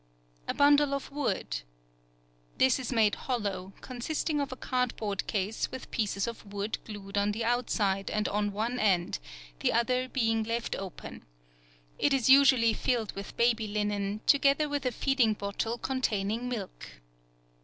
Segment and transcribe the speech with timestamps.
[0.47, 6.43] A bundle of wood.—This is made hollow, consisting of a cardboard case with pieces of
[6.51, 9.19] wood glued on the outside and on one end,
[9.59, 11.23] the other being left open.
[11.99, 16.89] It is usually filled with baby linen, together with a feeding bottle containing milk.